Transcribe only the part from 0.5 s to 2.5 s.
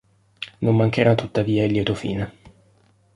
Non mancherà tuttavia il lieto fine.